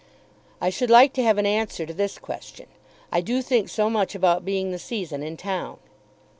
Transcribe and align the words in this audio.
I 0.59 0.71
should 0.71 0.89
like 0.89 1.13
to 1.13 1.21
have 1.23 1.37
an 1.37 1.45
answer 1.45 1.85
to 1.85 1.93
this 1.93 2.17
question. 2.17 2.65
I 3.11 3.21
do 3.21 3.43
think 3.43 3.69
so 3.69 3.87
much 3.87 4.15
about 4.15 4.43
being 4.43 4.71
the 4.71 4.79
season 4.79 5.21
in 5.21 5.37
town! 5.37 5.77